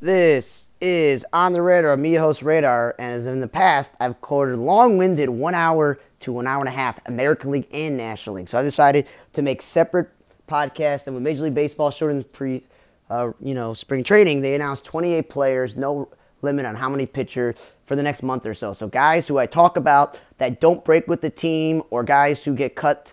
[0.00, 4.56] This is On the Radar, me host Radar, and as in the past, I've quoted
[4.56, 8.48] long-winded one hour to one hour and a half American League and National League.
[8.48, 10.08] So I decided to make separate
[10.48, 11.08] podcasts.
[11.08, 12.62] And with Major League Baseball showing pre,
[13.10, 16.08] uh, you know, spring training, they announced 28 players, no
[16.42, 18.72] limit on how many pitchers for the next month or so.
[18.72, 22.54] So guys who I talk about that don't break with the team, or guys who
[22.54, 23.12] get cut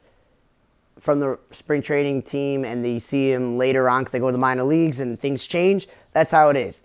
[1.00, 4.32] from the spring training team and you see them later on because they go to
[4.32, 5.88] the minor leagues and things change.
[6.14, 6.82] That's how it is.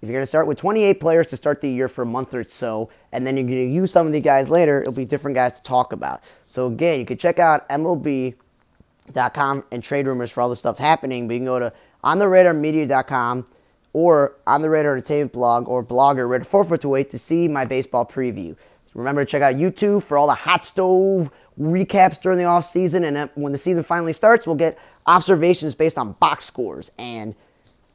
[0.00, 2.34] If you're going to start with 28 players to start the year for a month
[2.34, 5.06] or so, and then you're going to use some of the guys later, it'll be
[5.06, 6.22] different guys to talk about.
[6.46, 11.26] So again, you can check out MLB.com and trade rumors for all the stuff happening,
[11.26, 11.72] but you can go to
[12.04, 13.46] ontheradarmedia.com
[13.94, 17.64] or on the Radar Entertainment blog or blogger, Radar 4 Foot Away to see my
[17.64, 18.54] baseball preview.
[18.94, 21.30] Remember to check out YouTube for all the hot stove
[21.60, 25.74] recaps during the off season, and uh, when the season finally starts, we'll get observations
[25.74, 27.34] based on box scores and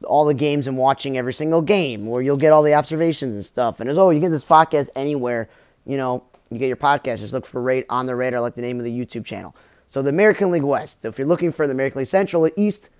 [0.04, 3.44] all the games and watching every single game, where you'll get all the observations and
[3.44, 3.80] stuff.
[3.80, 5.48] And as always, you get this podcast anywhere,
[5.86, 7.18] you know, you get your podcast.
[7.18, 9.54] Just look for Rate on the Radar, like the name of the YouTube channel.
[9.88, 11.02] So the American League West.
[11.02, 12.90] So if you're looking for the American League Central, East,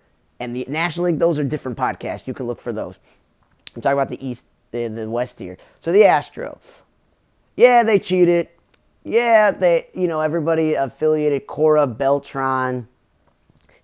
[0.41, 2.27] and the National League, those are different podcasts.
[2.27, 2.99] You can look for those.
[3.75, 5.57] I'm talking about the East, the, the West here.
[5.81, 6.83] So the Astros.
[7.57, 8.49] Yeah, they cheated.
[9.05, 12.87] Yeah, they, you know, everybody affiliated Cora, Beltran,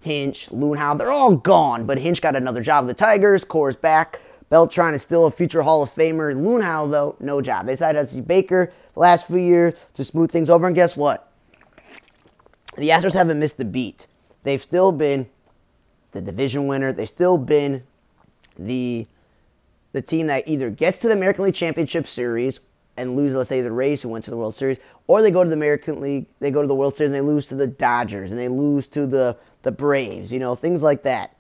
[0.01, 1.87] Hinch, Luhnow, they're all gone.
[1.87, 3.45] But Hinch got another job with the Tigers.
[3.45, 4.21] Cora's back.
[4.51, 6.35] Beltran is still a future Hall of Famer.
[6.35, 7.67] Luhnow, though, no job.
[7.67, 10.67] They decided to see Baker the last few years to smooth things over.
[10.67, 11.33] And guess what?
[12.77, 14.07] The Astros haven't missed the beat.
[14.43, 15.27] They've still been
[16.13, 16.93] the division winner.
[16.93, 17.83] They've still been
[18.59, 19.07] the
[19.93, 22.61] the team that either gets to the American League Championship Series
[22.97, 25.43] and lose, let's say, the Rays who went to the World Series, or they go
[25.43, 27.67] to the American League, they go to the World Series and they lose to the
[27.67, 31.37] Dodgers and they lose to the, the Braves, you know, things like that.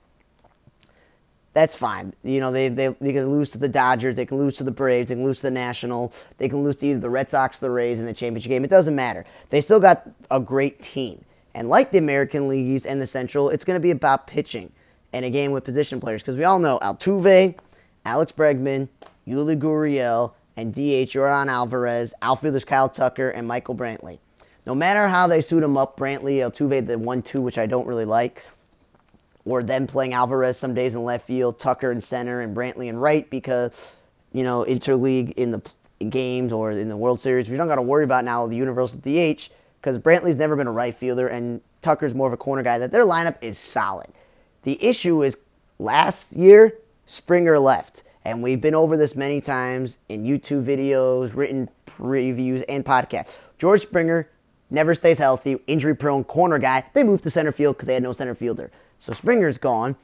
[1.55, 2.12] That's fine.
[2.23, 4.71] You know, they, they, they can lose to the Dodgers, they can lose to the
[4.71, 7.59] Braves, they can lose to the National, they can lose to either the Red Sox
[7.59, 8.65] the Rays in the championship game.
[8.65, 9.25] It doesn't matter.
[9.49, 11.25] They still got a great team.
[11.55, 14.71] And like the American Leagues and the Central, it's going to be about pitching
[15.15, 16.21] and a game with position players.
[16.21, 17.59] Because we all know Altuve,
[18.05, 18.87] Alex Bregman,
[19.27, 24.19] Yuli Gurriel, and DH Yordan Alvarez, outfielders Kyle Tucker, and Michael Brantley.
[24.67, 28.05] No matter how they suit him up, Brantley, Altuve, the 1-2, which I don't really
[28.05, 28.43] like,
[29.44, 32.97] or them playing Alvarez some days in left field, Tucker in center, and Brantley in
[32.97, 33.93] right because,
[34.33, 35.62] you know, interleague in the
[36.09, 38.99] games or in the World Series, we don't got to worry about now the universal
[38.99, 39.50] DH
[39.81, 42.78] because Brantley's never been a right fielder and Tucker's more of a corner guy.
[42.78, 44.09] That their lineup is solid.
[44.65, 45.37] The issue is
[45.78, 48.03] last year Springer left.
[48.26, 53.37] And we've been over this many times in YouTube videos, written previews, and podcasts.
[53.56, 54.28] George Springer
[54.69, 56.84] never stays healthy, injury prone corner guy.
[56.92, 58.72] They moved to center field because they had no center fielder.
[58.98, 59.94] So Springer's gone.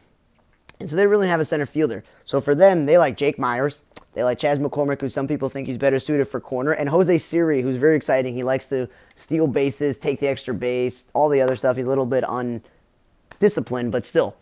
[0.79, 2.05] And so they really have a center fielder.
[2.25, 3.83] So for them, they like Jake Meyers.
[4.13, 6.71] They like Chas McCormick, who some people think he's better suited for corner.
[6.71, 8.37] And Jose Siri, who's very exciting.
[8.37, 11.77] He likes to steal bases, take the extra base, all the other stuff.
[11.77, 14.37] He's a little bit undisciplined, but still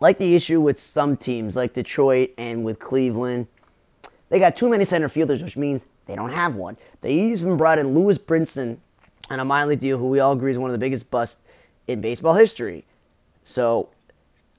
[0.00, 3.46] like the issue with some teams like Detroit and with Cleveland,
[4.28, 6.76] they got too many center fielders, which means they don't have one.
[7.00, 8.78] They even brought in Lewis Brinson
[9.30, 11.42] on a minor deal, who we all agree is one of the biggest busts
[11.86, 12.84] in baseball history.
[13.44, 13.88] So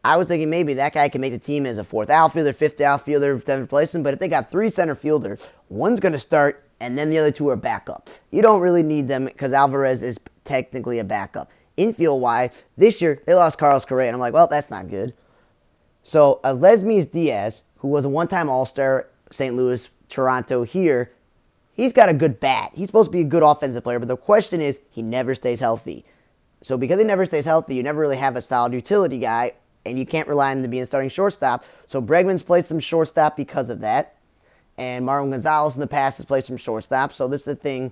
[0.03, 2.79] I was thinking maybe that guy can make the team as a fourth outfielder, fifth
[2.79, 4.03] outfielder, seventh replacement.
[4.03, 7.31] But if they got three center fielders, one's going to start, and then the other
[7.31, 8.19] two are backups.
[8.31, 11.51] You don't really need them because Alvarez is technically a backup.
[11.75, 15.13] Infield wise, this year they lost Carlos Correa, and I'm like, well, that's not good.
[16.07, 19.57] So uh, Aledmys Diaz, who was a one-time All-Star, St.
[19.57, 21.11] Louis, Toronto here,
[21.73, 22.71] he's got a good bat.
[22.73, 25.59] He's supposed to be a good offensive player, but the question is he never stays
[25.59, 26.05] healthy.
[26.61, 29.51] So because he never stays healthy, you never really have a solid utility guy,
[29.85, 31.65] and you can't rely on him to be a starting shortstop.
[31.87, 34.15] So Bregman's played some shortstop because of that,
[34.77, 37.11] and Marwin Gonzalez in the past has played some shortstop.
[37.11, 37.91] So this is the thing.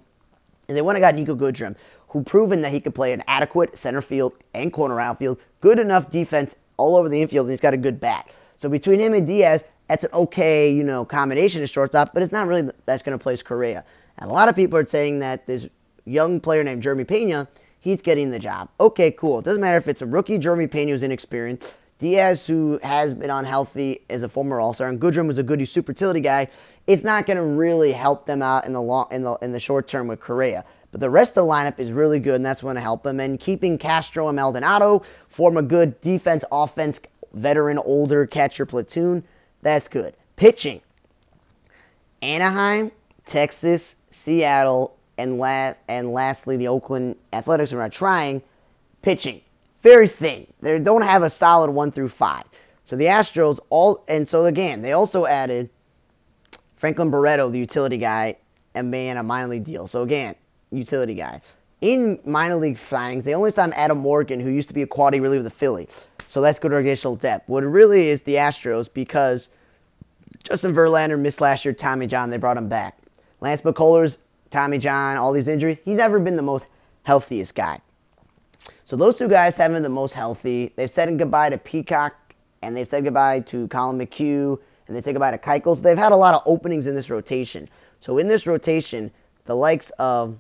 [0.70, 1.76] And they went and got Niko Goodrum,
[2.08, 6.10] who proven that he could play an adequate center field and corner outfield, good enough
[6.10, 8.30] defense all over the infield, and he's got a good bat.
[8.58, 12.32] So between him and Diaz, that's an okay, you know, combination of shortstop, but it's
[12.32, 13.84] not really that's going to place Correa.
[14.18, 15.68] And a lot of people are saying that this
[16.06, 17.48] young player named Jeremy Pena,
[17.80, 18.70] he's getting the job.
[18.80, 19.40] Okay, cool.
[19.40, 23.30] It doesn't matter if it's a rookie Jeremy Pena who's inexperienced, Diaz who has been
[23.30, 26.48] unhealthy as a former All-Star, and Goodrum was a good super utility guy.
[26.88, 29.60] It's not going to really help them out in the long in the in the
[29.60, 30.66] short term with Correa.
[30.96, 33.20] But the rest of the lineup is really good, and that's going to help them.
[33.20, 37.02] And keeping Castro and Maldonado form a good defense, offense,
[37.34, 39.22] veteran, older catcher platoon,
[39.62, 40.14] that's good.
[40.38, 40.80] Pitching.
[42.22, 42.94] Anaheim,
[43.26, 48.42] Texas, Seattle, and last and lastly the Oakland Athletics are not trying.
[49.02, 49.42] Pitching.
[49.82, 50.48] Very thin.
[50.62, 52.46] They don't have a solid one through five.
[52.86, 55.70] So the Astros all, and so again, they also added
[56.78, 58.38] Franklin Barreto, the utility guy,
[58.74, 59.88] and man a minor league deal.
[59.90, 60.36] So again,
[60.76, 61.42] utility guy.
[61.82, 65.20] In minor league signings, they only signed Adam Morgan, who used to be a quality
[65.20, 66.08] reliever with the Phillies.
[66.28, 67.48] So that's good additional depth.
[67.48, 69.50] What it really is the Astros because
[70.44, 72.98] Justin Verlander missed last year, Tommy John, they brought him back.
[73.42, 74.18] Lance McCullers,
[74.50, 76.66] Tommy John, all these injuries, he's never been the most
[77.04, 77.80] healthiest guy.
[78.86, 80.72] So those two guys haven't been the most healthy.
[80.76, 82.16] They've said goodbye to Peacock
[82.62, 85.76] and they've said goodbye to Colin McHugh and they say goodbye to Keuchel.
[85.76, 87.68] So they've had a lot of openings in this rotation.
[88.00, 89.12] So in this rotation,
[89.46, 90.38] the likes of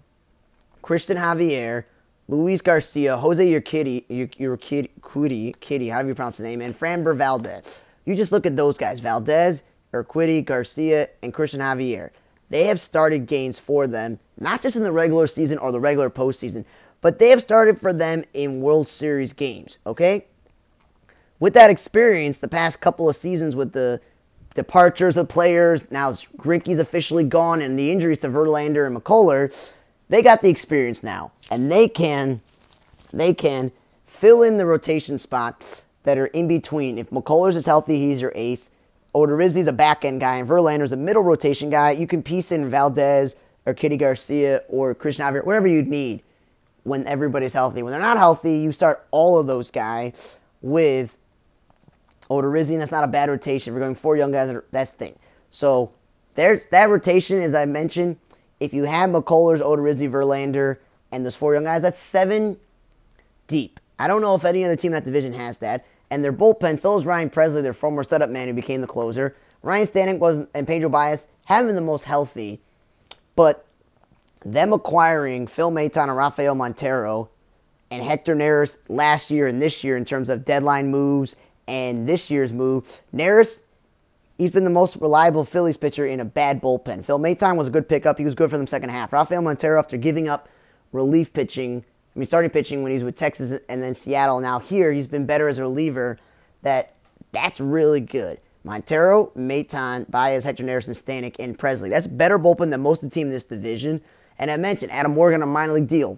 [0.85, 1.83] Cristian Javier,
[2.27, 7.79] Luis Garcia, Jose Urquidy, Urquidy, Kitty, however you pronounce the name, and Framber Valdez.
[8.05, 12.11] You just look at those guys, Valdez, Urquidy, Garcia, and Cristian Javier.
[12.51, 16.11] They have started games for them, not just in the regular season or the regular
[16.11, 16.65] postseason,
[17.01, 20.25] but they have started for them in World Series games, okay?
[21.39, 23.99] With that experience, the past couple of seasons with the
[24.53, 29.51] departures of players, now Greinke's officially gone, and the injuries to Verlander and McCuller,
[30.09, 32.39] they got the experience now, and they can,
[33.11, 33.71] they can
[34.05, 36.97] fill in the rotation spots that are in between.
[36.97, 38.69] If McCullers is healthy, he's your ace.
[39.15, 41.91] Odorizzi's a back end guy, and Verlander's a middle rotation guy.
[41.91, 43.35] You can piece in Valdez
[43.65, 46.21] or Kitty Garcia or Cristian Javier, whatever you'd need
[46.83, 47.81] when everybody's healthy.
[47.81, 51.15] When they're not healthy, you start all of those guys with
[52.29, 53.71] Odorizzi, and that's not a bad rotation.
[53.71, 55.15] If we're going four young guys, that's the thing.
[55.49, 55.91] So
[56.35, 58.17] there's that rotation, as I mentioned.
[58.65, 60.77] If you have McCullers, Odorizzi, Verlander,
[61.11, 62.57] and those four young guys, that's seven
[63.47, 63.79] deep.
[63.99, 65.85] I don't know if any other team in that division has that.
[66.09, 69.35] And their bullpen, so is Ryan Pressly, their former setup man who became the closer.
[69.61, 72.59] Ryne Stanek was and Pedro Baez haven't been the most healthy,
[73.35, 73.65] but
[74.43, 77.29] them acquiring Phil Maton and Rafael Montero
[77.91, 81.35] and Hector Neris last year and this year in terms of deadline moves
[81.67, 83.59] and this year's move, Neris,
[84.37, 87.05] he's been the most reliable Phillies pitcher in a bad bullpen.
[87.05, 88.17] Phil Maton was a good pickup.
[88.17, 89.13] He was good for them second half.
[89.13, 90.49] Rafael Montero, after giving up
[90.91, 91.83] relief pitching,
[92.15, 94.39] I mean, starting pitching when he's with Texas and then Seattle.
[94.39, 96.17] Now here, he's been better as a reliever.
[96.61, 96.93] That
[97.31, 98.39] that's really good.
[98.63, 101.89] Montero, Maton, Baez, Hector Stanek, and Pressly.
[101.89, 104.01] That's better bullpen than most of the team in this division.
[104.39, 106.17] And I mentioned Adam Morgan on a minor league deal.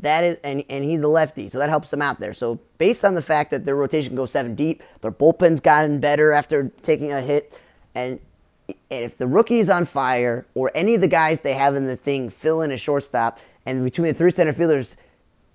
[0.00, 2.32] That is, and, and he's a lefty, so that helps them out there.
[2.32, 6.32] So based on the fact that their rotation goes seven deep, their bullpen's gotten better
[6.32, 7.52] after taking a hit,
[7.94, 8.18] and
[8.88, 12.30] if the rookie's on fire or any of the guys they have in the thing
[12.30, 14.96] fill in a shortstop, and between the three center fielders,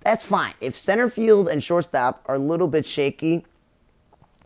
[0.00, 0.54] that's fine.
[0.60, 3.44] If center field and shortstop are a little bit shaky,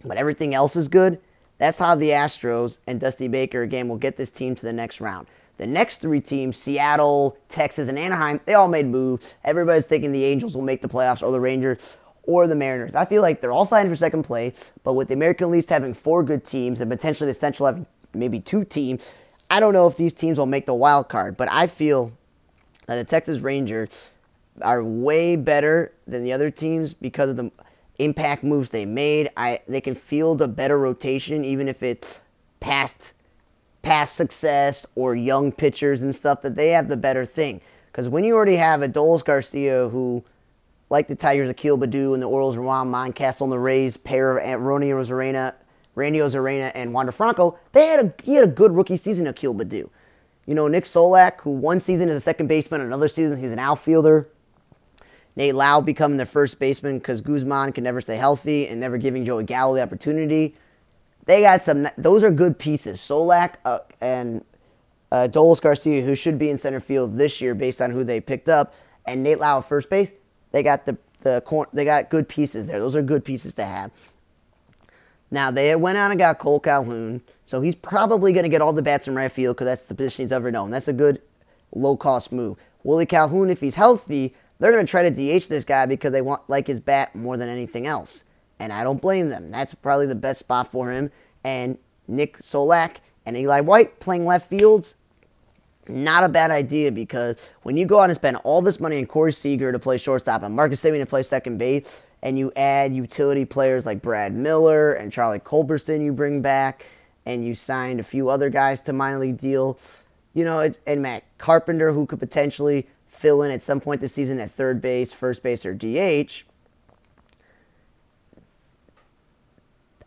[0.02, 1.20] but everything else is good,
[1.60, 4.98] that's how the Astros and Dusty Baker again will get this team to the next
[4.98, 5.26] round.
[5.58, 9.34] The next three teams, Seattle, Texas, and Anaheim, they all made moves.
[9.44, 12.94] Everybody's thinking the Angels will make the playoffs or the Rangers or the Mariners.
[12.94, 15.92] I feel like they're all fighting for second place, but with the American League having
[15.92, 19.12] four good teams and potentially the Central having maybe two teams,
[19.50, 22.10] I don't know if these teams will make the wild card, but I feel
[22.86, 24.08] that the Texas Rangers
[24.62, 27.52] are way better than the other teams because of the
[28.04, 29.30] impact moves they made.
[29.36, 32.20] I they can field a better rotation even if it's
[32.60, 33.14] past
[33.82, 37.60] past success or young pitchers and stuff, that they have the better thing.
[37.90, 40.22] Because when you already have Adolis Garcia, who,
[40.90, 44.60] like the Tigers, Akil Baddoo and the Orioles, Juan Mountcastle and the Rays, pair of
[44.60, 45.54] Ronnie Arozarena,
[45.94, 49.54] Randy Arozarena and Wander Franco, they had a, he had a good rookie season, Akil
[49.54, 49.88] Baddoo.
[50.46, 53.58] You know, Nick Solak, who one season is a second baseman, another season he's an
[53.58, 54.28] outfielder.
[55.40, 59.24] Nate Lowe becoming their first baseman because Guzman can never stay healthy and never giving
[59.24, 60.54] Joey Gallo the opportunity
[61.30, 61.86] they got some.
[61.96, 63.00] Those are good pieces.
[63.00, 64.44] Solak uh, and
[65.12, 68.20] uh, Dolis Garcia, who should be in center field this year based on who they
[68.20, 68.74] picked up,
[69.06, 70.12] and Nate Lowe at first base.
[70.52, 72.80] They got the the they got good pieces there.
[72.80, 73.90] Those are good pieces to have.
[75.30, 78.72] Now they went out and got Kole Calhoun, so he's probably going to get all
[78.72, 80.70] the bats in right field because that's the position he's ever known.
[80.70, 81.22] That's a good
[81.72, 82.58] low cost move.
[82.82, 86.22] Willie Calhoun, if he's healthy, they're going to try to DH this guy because they
[86.22, 88.22] want like his bat more than anything else
[88.60, 89.50] and I don't blame them.
[89.50, 91.10] That's probably the best spot for him.
[91.42, 91.76] And
[92.06, 94.94] Nick Solak and Eli White playing left fields,
[95.88, 99.06] not a bad idea because when you go out and spend all this money on
[99.06, 102.94] Corey Seager to play shortstop and Marcus Semien to play second base, and you add
[102.94, 106.84] utility players like Brad Miller and Charlie Culberson you bring back,
[107.24, 109.78] and you signed a few other guys to minor league deal,
[110.34, 112.86] you know, and Matt Carpenter who could potentially
[113.20, 116.44] fill in at some point this season at third base, first base, or DH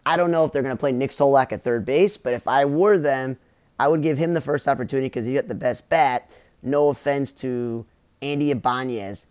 [0.06, 2.48] I don't know if they're going to play Nick Solak at third base, but if
[2.48, 3.38] I were them,
[3.80, 6.30] I would give him the first opportunity because he got the best bat.
[6.62, 7.86] No offense to
[8.22, 9.26] Andy Ibanez.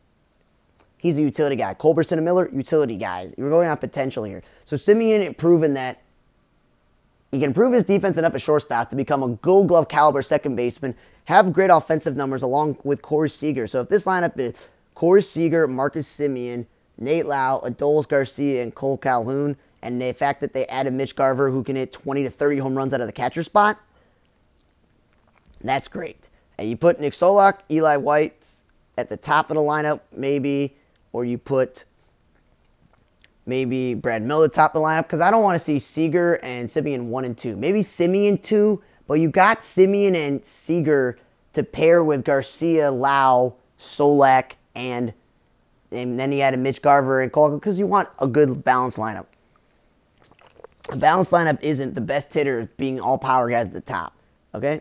[0.98, 1.74] he's a utility guy.
[1.74, 3.34] Culberson and Miller, utility guys.
[3.36, 4.42] You're going on potential here.
[4.64, 6.01] So Semien proven that
[7.32, 10.54] he can improve his defense enough at shortstop to become a gold glove caliber second
[10.54, 13.66] baseman, have great offensive numbers along with Corey Seager.
[13.66, 16.66] So if this lineup is Corey Seager, Marcus Semien,
[16.98, 21.50] Nate Lowe, Adolis Garcia, and Kole Calhoun, and the fact that they added Mitch Garver
[21.50, 23.80] who can hit 20 to 30 home runs out of the catcher spot,
[25.62, 26.28] that's great.
[26.58, 28.46] And you put Nick Solak, Eli White
[28.98, 30.76] at the top of the lineup, maybe,
[31.14, 31.84] or you put
[33.46, 36.68] maybe Brad Miller top of the lineup because I don't want to see Seager and
[36.68, 37.56] Semien one and two.
[37.56, 41.18] Maybe Semien two, but you got Semien and Seager
[41.54, 45.12] to pair with Garcia, Lau, Solak, and
[45.90, 48.98] and then he had a Mitch Garver and Kole because you want a good balanced
[48.98, 49.26] lineup.
[50.90, 54.14] A balanced lineup isn't the best hitter being all power guys at the top.
[54.54, 54.80] Okay.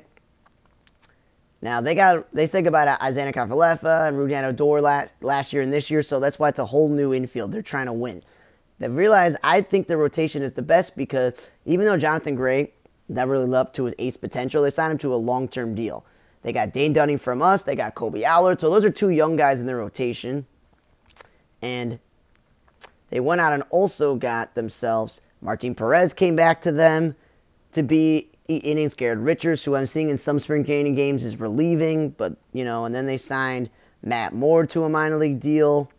[1.62, 5.72] Now they got they said goodbye to Isiah and Rougned Odor last, last year and
[5.72, 7.52] this year, so that's why it's a whole new infield.
[7.52, 8.24] They're trying to win.
[8.82, 12.74] They realize I think the rotation is the best because even though Jonathan Gray
[13.10, 16.04] never lived up to his ace potential, they signed him to a long-term deal.
[16.42, 17.62] They got Dane Dunning from us.
[17.62, 18.60] They got Kolby Allard.
[18.60, 20.48] So those are two young guys in their rotation.
[21.62, 22.00] And
[23.12, 27.16] they went out and also got themselves Martin Perez came back to them
[27.74, 28.96] to be innings.
[28.96, 32.86] Garrett Richards, who I'm seeing in some spring training games, is relieving, but you know,
[32.86, 33.70] and then they signed
[34.02, 35.92] Matt Moore to a minor league deal.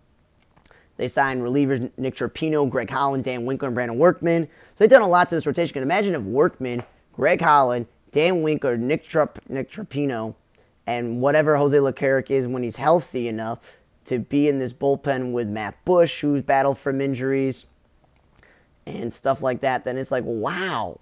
[0.97, 4.45] They signed relievers Nick Tropeano, Greg Holland, Dan Winkler, and Brandon Workman.
[4.45, 5.73] So they've done a lot to this rotation.
[5.73, 6.83] Can imagine if Workman,
[7.13, 10.35] Greg Holland, Dan Winkler, Nick, Trop- Nick Tropeano,
[10.87, 13.73] and whatever Jose Leclerc is when he's healthy enough
[14.05, 17.67] to be in this bullpen with Matt Bush, who's battled from injuries
[18.87, 20.99] and stuff like that, then it's like, wow.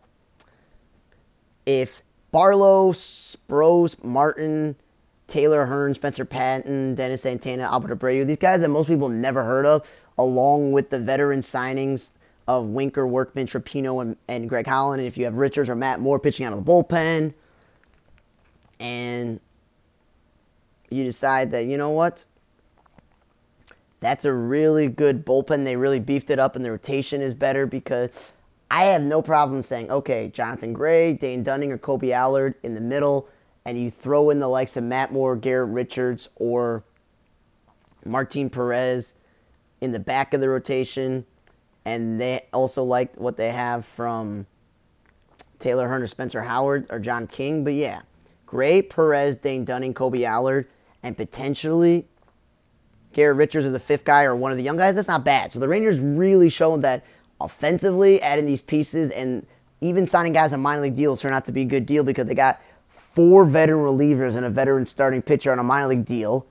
[1.66, 4.76] If Barlow, Sproles, Martin,
[5.30, 9.64] Taylor Hearn, Spencer Patton, Dennis Santana, Albert Abreu, these guys that most people never heard
[9.64, 12.10] of, along with the veteran signings
[12.48, 15.00] of Winker, Workman, Tropeano, and, and Greg Holland.
[15.00, 17.32] And if you have Richards or Matt Moore pitching out of the bullpen,
[18.80, 19.40] and
[20.90, 22.24] you decide that, you know what?
[24.00, 25.64] That's a really good bullpen.
[25.64, 28.32] They really beefed it up, and the rotation is better because
[28.70, 32.80] I have no problem saying, okay, Jonathan Gray, Dane Dunning, or Kolby Allard in the
[32.80, 33.28] middle,
[33.64, 36.84] and you throw in the likes of Matt Moore, Garrett Richards, or
[38.04, 39.14] Martin Perez
[39.80, 41.24] in the back of the rotation,
[41.84, 44.46] and they also like what they have from
[45.58, 47.64] Taylor Hearn or Spencer Howard or John King.
[47.64, 48.00] But yeah,
[48.46, 50.66] Gray, Perez, Dane Dunning, Kolby Allard,
[51.02, 52.06] and potentially
[53.12, 55.52] Garrett Richards is the fifth guy or one of the young guys, that's not bad.
[55.52, 57.04] So the Rangers really showed that
[57.40, 59.46] offensively, adding these pieces and
[59.80, 62.26] even signing guys on minor league deals turned out to be a good deal because
[62.26, 62.60] they got
[63.14, 66.46] four veteran relievers and a veteran starting pitcher on a minor league deal.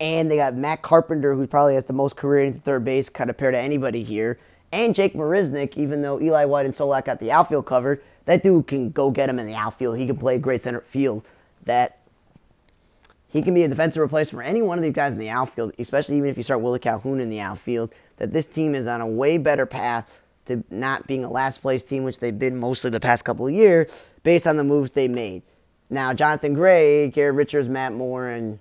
[0.00, 3.28] And they got Matt Carpenter, who probably has the most career into third base kind
[3.28, 4.38] of compared to anybody here.
[4.72, 8.66] And Jake Marisnick, even though Eli White and Solak got the outfield covered, that dude
[8.66, 9.98] can go get him in the outfield.
[9.98, 11.26] He can play great center field.
[11.64, 11.98] That
[13.28, 15.72] he can be a defensive replacement for any one of these guys in the outfield,
[15.78, 17.92] especially even if you start Willie Calhoun in the outfield.
[18.16, 21.84] That this team is on a way better path to not being a last place
[21.84, 25.08] team, which they've been mostly the past couple of years, based on the moves they
[25.08, 25.42] made.
[25.90, 28.60] Now, Jonathan Gray, Garrett Richards, Matt Moore, and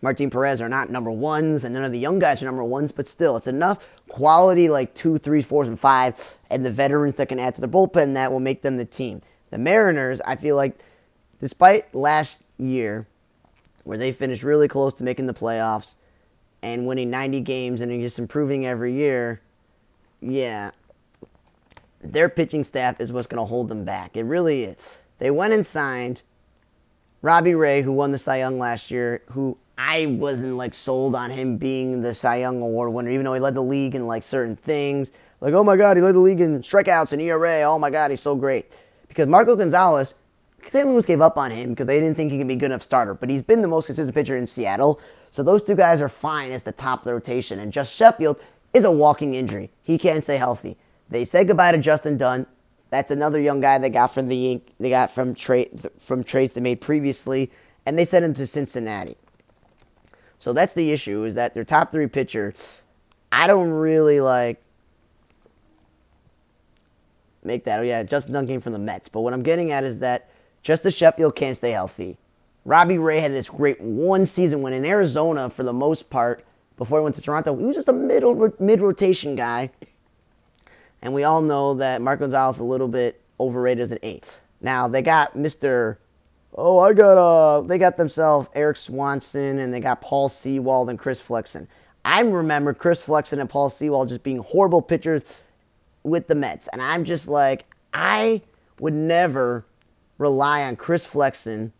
[0.00, 2.92] Martin Perez are not number ones, and none of the young guys are number ones,
[2.92, 6.18] but still, it's enough quality like two, three, fours, and five,
[6.50, 9.20] and the veterans that can add to the bullpen that will make them the team.
[9.50, 10.78] The Mariners, I feel like,
[11.40, 13.06] despite last year,
[13.84, 15.96] where they finished really close to making the playoffs
[16.62, 19.42] and winning 90 games and just improving every year,
[20.22, 20.70] yeah,
[22.02, 24.16] their pitching staff is what's going to hold them back.
[24.16, 24.96] It really is.
[25.18, 26.22] They went and signed
[27.22, 31.30] Robbie Ray, who won the Cy Young last year, who I wasn't like sold on
[31.30, 34.22] him being the Cy Young Award winner, even though he led the league in like
[34.22, 35.10] certain things.
[35.40, 37.62] Like, oh my God, he led the league in strikeouts and ERA.
[37.62, 38.72] Oh my God, he's so great.
[39.08, 40.14] Because Marco Gonzalez
[40.68, 40.86] St.
[40.86, 42.82] Louis gave up on him because they didn't think he could be a good enough
[42.82, 45.00] starter, but he's been the most consistent pitcher in Seattle.
[45.30, 47.58] So those two guys are fine as the top of the rotation.
[47.58, 48.38] And Just Sheffield
[48.74, 49.70] is a walking injury.
[49.82, 50.76] He can't stay healthy.
[51.08, 52.46] They said goodbye to Justin Dunn.
[52.90, 56.60] That's another young guy they got from the they got from trade from trades they
[56.60, 57.50] made previously,
[57.86, 59.16] and they sent him to Cincinnati.
[60.38, 62.54] So that's the issue is that their top three pitcher,
[63.30, 64.60] I don't really like
[67.44, 67.80] make that.
[67.80, 69.08] Oh yeah, Justin Dunn came from the Mets.
[69.08, 70.30] But what I'm getting at is that
[70.62, 72.18] Justus Sheffield can't stay healthy.
[72.64, 76.44] Robbie Ray had this great one season when in Arizona, for the most part,
[76.76, 79.70] before he went to Toronto, he was just a middle mid rotation guy.
[81.02, 84.38] And we all know that Mark Gonzalez is a little bit overrated as an eight.
[84.60, 85.96] Now they got Mr.
[86.54, 90.98] Oh, I got uh they got themselves Erik Swanson and they got Paul Sewald and
[90.98, 91.66] Chris Flexen.
[92.04, 95.22] I remember Chris Flexen and Paul Sewald just being horrible pitchers
[96.02, 96.68] with the Mets.
[96.68, 98.40] And I'm just like, I
[98.78, 99.64] would never
[100.18, 101.72] rely on Chris Flexen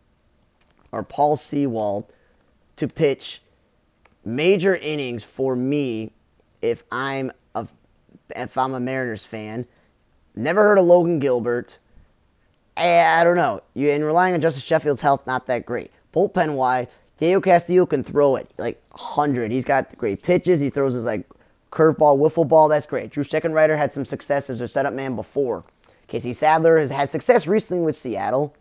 [0.92, 2.04] or Paul Sewald
[2.76, 3.42] to pitch
[4.24, 6.12] major innings for me
[6.62, 7.32] if I'm
[8.34, 9.66] if I'm a Mariners fan.
[10.34, 11.78] Never heard of Logan Gilbert.
[12.76, 13.60] I, I don't know.
[13.74, 15.90] You and relying on Justus Sheffield's health not that great.
[16.12, 16.88] Bullpen wise,
[17.18, 19.52] Diego Castillo can throw it like 100.
[19.52, 20.60] He's got great pitches.
[20.60, 21.28] He throws his like
[21.70, 22.68] curveball, wiffle ball.
[22.68, 23.10] That's great.
[23.10, 25.64] Drew Steckenrider had some success as a setup man before.
[26.08, 28.54] Casey Sadler has had success recently with Seattle.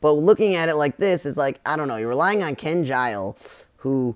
[0.00, 2.84] But looking at it like this is like, I don't know, you're relying on Ken
[2.84, 4.14] Giles, who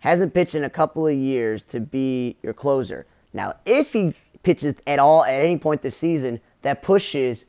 [0.00, 3.06] hasn't pitched in a couple of years, to be your closer.
[3.32, 7.44] Now, if he pitches at all at any point this season, that pushes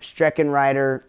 [0.00, 1.02] Streckenrider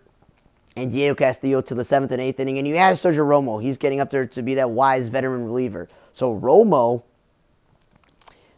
[0.76, 3.62] and Diego Castillo to the seventh and eighth inning, and you add Sergio Romo.
[3.62, 5.90] He's getting up there to be that wise veteran reliever.
[6.14, 7.04] So Romo,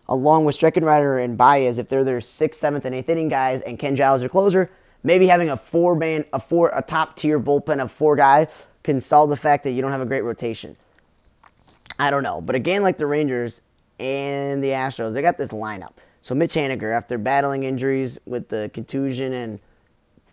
[0.07, 3.79] along with Streckenrider and Baez, if they're their sixth, seventh, and eighth inning guys, and
[3.79, 4.69] Ken Giles your closer,
[5.03, 9.00] maybe having a four man, a four, a top tier bullpen of four guys can
[9.00, 10.75] solve the fact that you don't have a great rotation.
[12.00, 13.62] I don't know, but again, like the Rangers
[14.00, 15.94] and the Astros, they got this lineup.
[16.22, 19.60] So Mitch Haniger, after battling injuries with the contusion and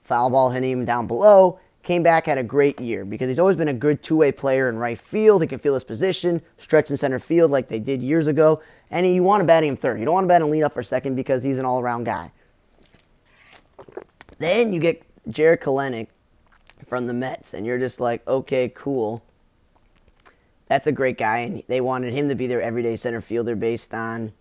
[0.04, 3.56] foul ball hitting him down below, came back had a great year because he's always
[3.56, 5.42] been a good two-way player in right field.
[5.42, 8.58] He can feel his position, stretch in center field like they did years ago,
[8.90, 9.98] and you want to bat him third.
[9.98, 12.30] You don't want to bat him lead up for second because he's an all-around guy.
[14.38, 16.08] Then you get Jarred Kelenic
[16.86, 19.22] from the Mets, and you're just like, okay, cool.
[20.70, 23.92] That's a great guy, and they wanted him to be their everyday center fielder based
[23.92, 24.32] on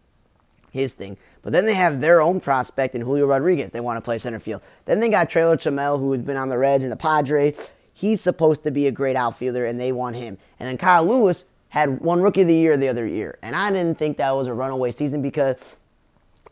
[0.69, 1.17] his thing.
[1.41, 3.71] But then they have their own prospect in Julio Rodriguez.
[3.71, 4.61] They want to play center field.
[4.85, 7.71] Then they got Taylor Trammell, who had been on the Reds and the Padres.
[7.95, 10.37] He's supposed to be a great outfielder, and they want him.
[10.59, 13.71] And then Kyle Lewis had one Rookie of the Year the other year, and I
[13.71, 15.77] didn't think that was a runaway season because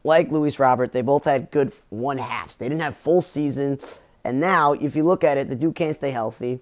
[0.04, 2.56] like Luis Robert, they both had good one halves.
[2.56, 4.00] They didn't have full seasons.
[4.24, 6.62] And now, if you look at it, the dude can't stay healthy.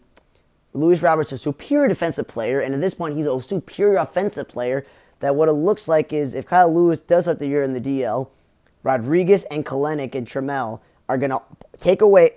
[0.76, 4.86] Luis Robert's a superior defensive player, and at this point, he's a superior offensive player.
[5.22, 7.80] That what it looks like is if Kyle Lewis does start the year in the
[7.80, 8.28] DL,
[8.84, 11.42] Rodriguez and Kelenic and Trammell are going to
[11.80, 12.32] take away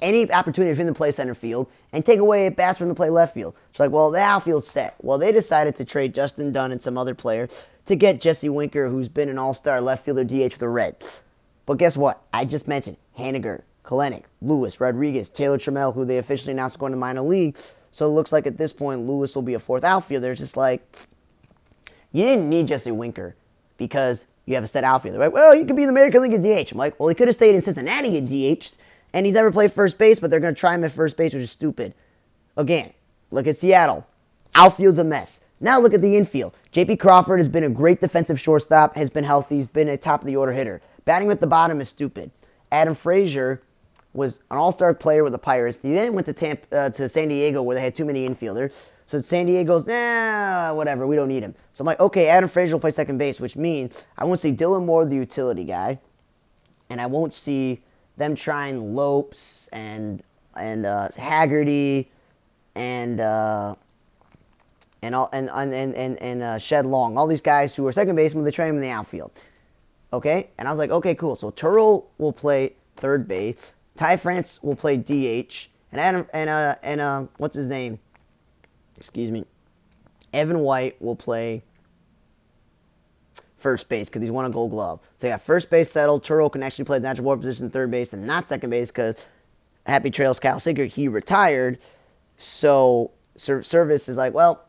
[0.00, 3.10] any opportunity for him to play center field and take away bats from the play
[3.10, 3.56] left field.
[3.70, 4.94] It's like, well, the outfield's set.
[5.02, 7.48] Well, they decided to trade Justin Dunn and some other player
[7.86, 11.20] to get Jesse Winker, who's been an all-star left fielder DH for the Reds.
[11.66, 12.22] But guess what?
[12.32, 16.98] I just mentioned Haniger, Kelenic, Lewis, Rodriguez, Taylor Trammell, who they officially announced going to
[16.98, 17.56] minor league.
[17.90, 20.30] So it looks like at this point Lewis will be a fourth outfielder.
[20.32, 20.82] It's just like
[22.12, 23.34] you didn't need Jesse Winker
[23.78, 25.32] because you have a set outfielder, right?
[25.32, 26.72] Well, you could be in the American League at DH.
[26.72, 28.72] I'm like, well, he could have stayed in Cincinnati at DH,
[29.14, 31.32] and he's never played first base, but they're going to try him at first base,
[31.32, 31.94] which is stupid.
[32.58, 32.92] Again,
[33.30, 34.06] look at Seattle.
[34.54, 35.40] Outfield's a mess.
[35.60, 36.54] Now look at the infield.
[36.72, 36.96] J.P.
[36.96, 40.26] Crawford has been a great defensive shortstop, has been healthy, he's been a top of
[40.26, 40.82] the order hitter.
[41.04, 42.30] Batting at the bottom is stupid.
[42.70, 43.62] Adam Frazier
[44.18, 45.78] was an all-star player with the Pirates.
[45.80, 48.86] He then went to Tampa, uh, to San Diego where they had too many infielders.
[49.06, 51.54] So San Diego's, nah, whatever, we don't need him.
[51.72, 54.52] So I'm like, okay, Adam Frazier will play second base, which means I won't see
[54.52, 55.98] Dylan Moore, the utility guy,
[56.90, 57.80] and I won't see
[58.18, 60.22] them trying Lopes and
[60.54, 62.10] and uh, Haggerty
[62.74, 63.76] and uh,
[65.00, 68.16] and all and and and and uh, Shed Long, all these guys who are second
[68.16, 69.32] basemen, they train them in the outfield.
[70.12, 71.36] Okay, and I was like, okay, cool.
[71.36, 73.72] So Turrell will play third base.
[73.98, 77.98] Ty France will play DH, and Adam and uh and uh what's his name?
[78.96, 79.44] Excuse me.
[80.32, 81.62] Evan White will play
[83.58, 85.00] first base because he's won a Gold Glove.
[85.18, 86.24] So yeah, first base settled.
[86.24, 89.26] Turrell can actually play the natural born position, third base, and not second base because
[89.84, 91.78] Happy Trails Kyle Seager he retired.
[92.36, 94.64] So Service is like, well,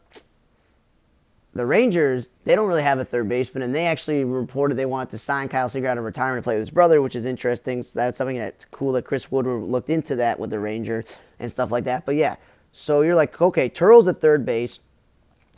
[1.59, 5.09] the Rangers, they don't really have a third baseman, and they actually reported they wanted
[5.09, 7.83] to sign Kyle Seager out of retirement to play with his brother, which is interesting.
[7.83, 11.51] So that's something that's cool that Chris Woodward looked into that with the Rangers and
[11.51, 12.05] stuff like that.
[12.05, 12.37] But yeah,
[12.71, 14.79] so you're like, okay, Turrell's at third base,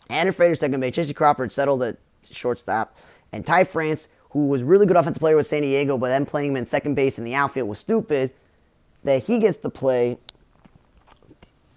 [0.09, 1.97] Andrew Frater second base, Jesse Crawford settled at
[2.31, 2.97] shortstop,
[3.31, 6.49] and Ty France, who was really good offensive player with San Diego, but then playing
[6.49, 8.31] him in second base in the outfield was stupid,
[9.03, 10.17] that he gets to play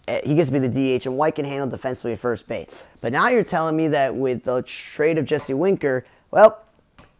[0.06, 2.84] Eh, he gets to be the DH, and White can handle defensively at first base.
[3.00, 6.62] But now you're telling me that with the trade of Jesse Winker, well,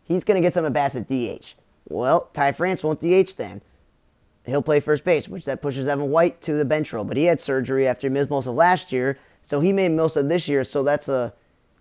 [0.05, 1.55] he's going to get some at bats at DH.
[1.89, 3.61] Well, Ty France won't DH then.
[4.47, 7.05] He'll play first base, which that pushes Evan White to the bench role.
[7.05, 10.17] But he had surgery after he missed most of last year, so he made most
[10.17, 10.65] of this year.
[10.65, 11.33] So that's a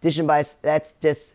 [0.02, 1.34] addition by that's just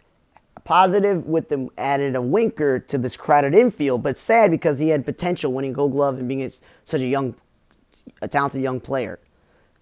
[0.64, 5.04] positive with them added a Winker to this crowded infield, but sad because he had
[5.04, 6.50] potential winning Gold Glove and being
[6.84, 7.34] such a young,
[8.22, 9.18] a talented young player.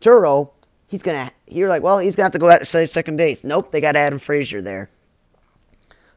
[0.06, 0.50] Turo,
[0.86, 1.32] he's gonna.
[1.48, 3.42] You're like, well, he's gonna have to go out to second base.
[3.42, 4.88] Nope, they got Adam Frazier there.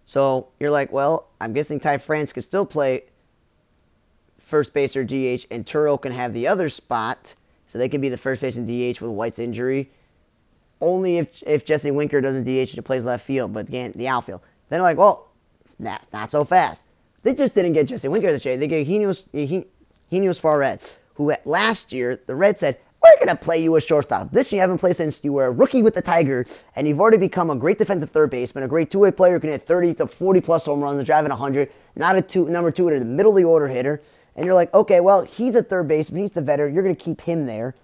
[0.06, 3.06] So you're like, well, I'm guessing Ty France could still play
[4.38, 7.34] first base or DH, and Turo can have the other spot,
[7.67, 9.89] so they could be the first base and DH with White's injury.
[10.82, 14.41] Only if if Jesse Winker doesn't DH and plays left field, but again, the outfield.
[14.69, 15.30] Then like, well,
[15.80, 16.84] not not so fast.
[17.23, 18.58] They just didn't get Jesse Winker the trade.
[18.58, 19.13] They get Eugenio,
[20.12, 24.32] Eugenio Suarez, who last year the Reds said, we're going to play you as shortstop.
[24.32, 27.18] This you haven't played since you were a rookie with the Tigers, and you've already
[27.18, 30.08] become a great defensive third baseman, a great two-way player who can hit 30 to
[30.08, 33.38] 40 plus home runs, driving 100, not a two, number two in the middle of
[33.38, 34.02] the order hitter.
[34.36, 37.04] And you're like, okay, well, he's a third baseman, he's the veteran, you're going to
[37.04, 37.76] keep him there.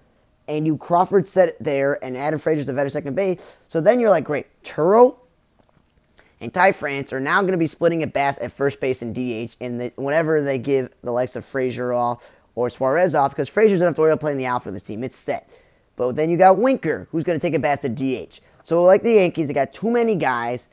[0.47, 3.57] And you Crawford set it there, and Adam Frazier's the veteran second base.
[3.67, 5.15] So then you're like, great, Turo
[6.41, 9.15] and Ty France are now going to be splitting at bats at first base and
[9.15, 13.49] DH, and the, whenever they give the likes of Frazier off or Suarez off, because
[13.49, 15.03] Frazier doesn't have to worry about playing the outfield this team.
[15.03, 15.49] It's set.
[15.95, 18.39] But then you got Winker, who's going to take a bats at DH.
[18.63, 20.67] So like the Yankees, they got too many guys.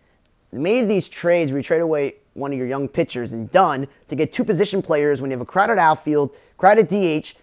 [0.52, 3.86] They made these trades where you trade away one of your young pitchers and Dunn
[4.08, 7.34] to get two position players when you have a crowded outfield, crowded DH,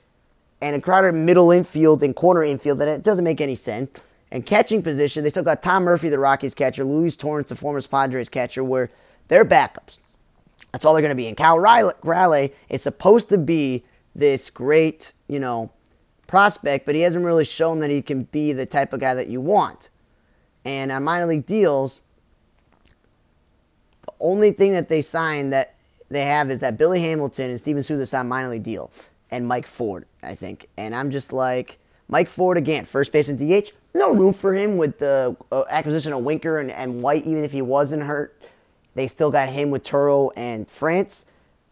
[0.62, 2.80] and a crowded middle infield and corner infield.
[2.80, 3.92] That it doesn't make any sense.
[4.32, 7.82] And catching position, they still got Tom Murphy, the Rockies catcher, Luis Torrens, the former
[7.82, 8.90] Padres catcher, where
[9.28, 9.98] they're backups.
[10.72, 11.28] That's all they're going to be.
[11.28, 13.84] And Cal Raleigh is supposed to be
[14.20, 15.72] this great, you know,
[16.28, 19.28] prospect, but he hasn't really shown that he can be the type of guy that
[19.28, 19.90] you want.
[20.66, 22.02] And on minor league deals,
[24.06, 25.76] the only thing that they signed that
[26.10, 29.68] they have is that Billy Hamilton and Steven Souza signed minor league deals, and Mike
[29.68, 30.68] Ford, I think.
[30.78, 34.78] And I'm just like, Mike Ford again, first base and DH, no room for him
[34.78, 38.36] with the uh, acquisition of Winker and, and White, even if he wasn't hurt.
[38.96, 41.26] They still got him with Turo and France.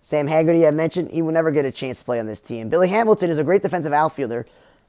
[0.07, 2.69] Sam Haggerty, I mentioned, he will never get a chance to play on this team.
[2.69, 4.45] Billy Hamilton is a great defensive outfielder,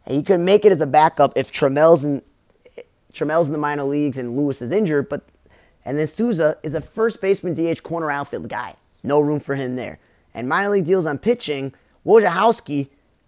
[0.06, 2.22] and he could make it as a backup if Trammell's in,
[2.76, 5.08] in the minor leagues and Lewis is injured.
[5.08, 5.22] But
[5.84, 8.76] and then Souza is a first baseman, DH, corner outfield guy.
[9.02, 9.98] No room for him there.
[10.34, 11.74] And minor league deals on pitching,
[12.06, 12.86] Wojciechowski,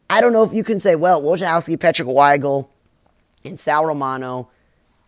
[0.08, 2.68] I don't know if you can say, well, Wojciechowski, Patrick Weigel,
[3.44, 4.48] and Sal Romano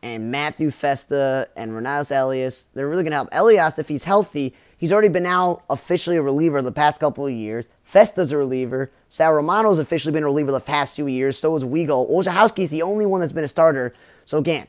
[0.03, 2.67] and Matthew Festa and Renatus Elias.
[2.75, 3.29] They're really going to help.
[3.31, 7.33] Elias, if he's healthy, he's already been now officially a reliever the past couple of
[7.33, 7.69] years.
[7.85, 8.91] Festa's a reliever.
[9.11, 11.39] Sal Romano's officially been a reliever the past two years.
[11.39, 12.11] So is Weigel.
[12.11, 13.95] Wojciechowski's the only one that's been a starter.
[14.27, 14.67] So again,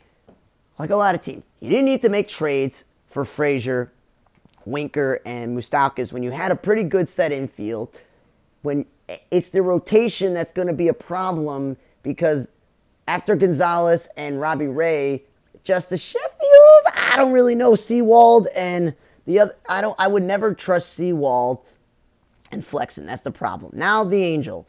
[0.77, 3.91] like a lot of teams, you didn't need to make trades for Frazier,
[4.65, 7.89] Winker, and Moustakas when you had a pretty good set infield.
[8.61, 8.85] When
[9.31, 12.47] it's the rotation that's going to be a problem because
[13.07, 15.23] after Gonzalez and Robbie Ray,
[15.63, 17.73] Justus Sheffield, I don't really know.
[17.73, 18.93] Sewald and
[19.25, 21.59] the other, I don't, I would never trust Sewald
[22.51, 23.05] and Flexen.
[23.05, 23.71] That's the problem.
[23.75, 24.67] Now the Angel,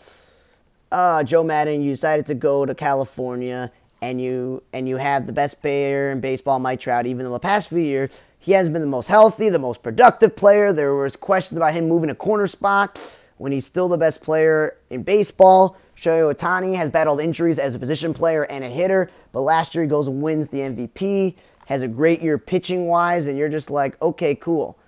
[0.92, 3.70] uh, Joe Maddon, you decided to go to California
[4.02, 7.06] and you and you have the best player in baseball, Mike Trout.
[7.06, 10.36] Even though the past few years he hasn't been the most healthy, the most productive
[10.36, 10.70] player.
[10.74, 13.00] There was questions about him moving a corner spot
[13.38, 15.78] when he's still the best player in baseball.
[15.96, 19.84] Shohei Ohtani has battled injuries as a position player and a hitter, but last year
[19.84, 21.36] he goes and wins the MVP,
[21.66, 24.79] has a great year pitching wise, and you're just like, okay, cool.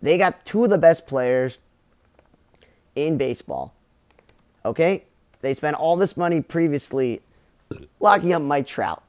[0.00, 1.58] They got two of the best players
[2.96, 3.74] in baseball.
[4.64, 5.04] Okay?
[5.40, 7.20] They spent all this money previously
[8.00, 9.02] locking up Mike Trout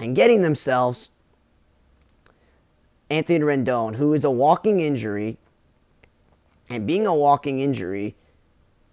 [0.00, 1.10] and getting themselves
[3.10, 5.36] Anthony Rendon, who is a walking injury.
[6.70, 8.14] And being a walking injury,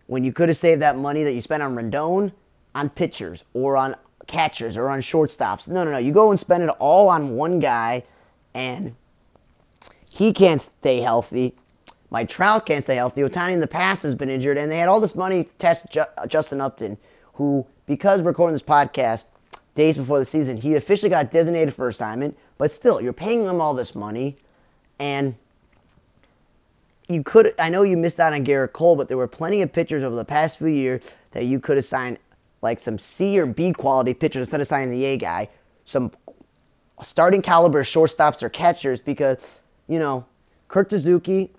[0.08, 2.32] when you could have saved that money that you spent on Rendon
[2.76, 3.96] on pitchers or on
[4.32, 5.68] catchers or on shortstops.
[5.68, 5.98] No, no, no.
[5.98, 8.04] You go and spend it all on one guy,
[8.54, 8.96] and
[10.10, 11.54] he can't stay healthy.
[12.10, 13.22] My Trout can't stay healthy.
[13.22, 16.06] Ohtani in the past has been injured, and they had all this money test uh,
[16.28, 16.98] Justin Upton,
[17.34, 19.26] who, because we're recording this podcast
[19.76, 22.38] days before the season, he officially got designated for assignment.
[22.58, 24.36] But still, you're paying him all this money,
[25.00, 25.36] and
[27.08, 29.72] you could I know you missed out on Gerrit Cole, but there were plenty of
[29.72, 32.18] pitchers over the past few years that you could have signed
[32.62, 35.50] like some C or B quality pitchers instead of signing the A guy.
[35.86, 36.12] Some
[37.02, 40.26] starting caliber shortstops or catchers because, you know,
[40.68, 41.52] Kurt Suzuki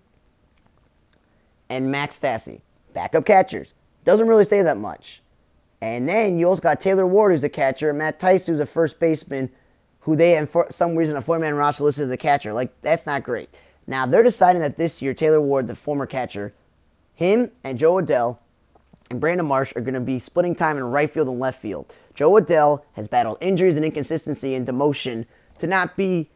[1.68, 2.60] and Max Stassi,
[2.94, 3.74] backup catchers.
[4.04, 5.20] Doesn't really say that much.
[5.80, 8.66] And then you also got Taylor Ward, who's a catcher, and Matt Thaiss, who's a
[8.66, 9.50] first baseman,
[9.98, 12.52] who they, have for some reason, a four-man roster listed as a catcher.
[12.52, 13.50] Like, that's not great.
[13.88, 16.54] Now they're deciding that this year Taylor Ward, the former catcher,
[17.14, 18.38] him and Jo Adell
[19.12, 21.94] and Brandon Marsh are going to be splitting time in right field and left field.
[22.14, 25.26] Jo Adell has battled injuries and inconsistency and demotion
[25.58, 26.28] to not be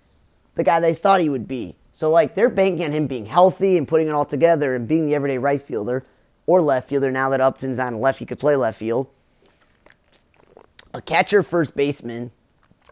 [0.54, 1.74] the guy they thought he would be.
[1.92, 5.06] So like they're banking on him being healthy and putting it all together and being
[5.06, 6.04] the everyday right fielder
[6.46, 7.10] or left fielder.
[7.10, 9.08] Now that Upton's on left, he could play left field.
[10.92, 12.30] A catcher, first baseman,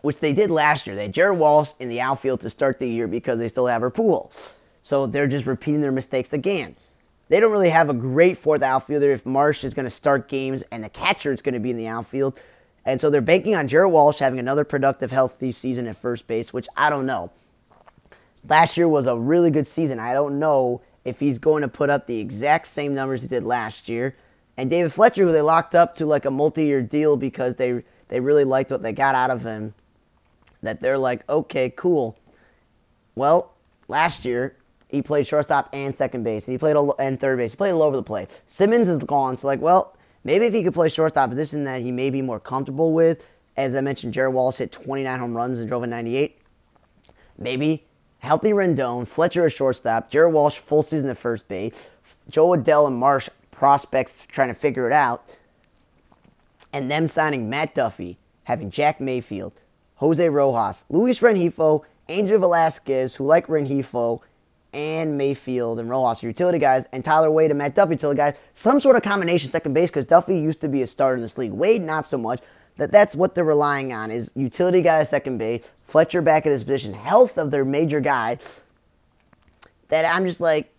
[0.01, 0.97] which they did last year.
[0.97, 3.83] They had Jared Walsh in the outfield to start the year because they still have
[3.83, 4.33] her pool.
[4.81, 6.75] So they're just repeating their mistakes again.
[7.29, 10.63] They don't really have a great fourth outfielder if Marsh is going to start games
[10.71, 12.39] and the catcher is going to be in the outfield.
[12.85, 16.53] And so they're banking on Jared Walsh having another productive, healthy season at first base,
[16.53, 17.31] which I don't know.
[18.47, 19.99] Last year was a really good season.
[19.99, 23.43] I don't know if he's going to put up the exact same numbers he did
[23.43, 24.17] last year.
[24.59, 28.21] And David Fletcher, who they locked up to like a multi-year deal because they they
[28.21, 29.75] really liked what they got out of him,
[30.63, 32.17] that they're like, okay, cool.
[33.15, 33.55] Well,
[33.89, 34.57] last year
[34.95, 37.53] he played shortstop and second base, he played and third base.
[37.53, 38.29] He played all over the place.
[38.47, 41.91] Simmons is gone, so like, well, maybe if he could play shortstop, position that he
[41.91, 43.27] may be more comfortable with.
[43.57, 46.39] As I mentioned, Jared Wallace hit 29 home runs and drove a 98.
[47.39, 47.85] Maybe
[48.19, 51.89] healthy Rendon, Fletcher a shortstop, Jared Walsh full season at first base,
[52.31, 55.37] Jo Adell and Marsh prospects trying to figure it out,
[56.73, 59.53] and them signing Matt Duffy, having Jack Mayfield,
[59.97, 64.21] Jose Rojas, Luis Rengifo, Angel Velasquez, who like Rengifo,
[64.75, 68.37] and Mayfield and Rojas are utility guys, and Tyler Wade and Matt Duffy utility guys.
[68.55, 71.39] Some sort of combination second base because Duffy used to be a starter in this
[71.39, 71.53] league.
[71.53, 72.41] Wade not so much.
[72.77, 76.65] That that's what they're relying on is utility guys second base, Fletcher back at his
[76.65, 78.63] position, health of their major guys.
[79.89, 80.73] That I'm just like,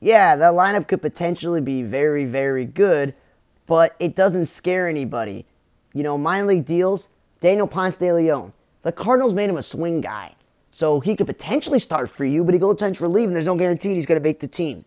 [0.00, 3.14] yeah, that lineup could potentially be very very good,
[3.66, 5.44] but it doesn't scare anybody.
[5.92, 7.10] You know, minor league deals.
[7.40, 8.54] Daniel Ponce de Leon.
[8.82, 10.34] The Cardinals made him a swing guy.
[10.74, 13.54] So he could potentially start for you, but he goes for leave, and there's no
[13.54, 14.84] guarantee he's going to make the team.